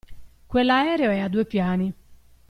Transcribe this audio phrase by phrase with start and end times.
[0.47, 1.93] Quell'aereo è a due piani.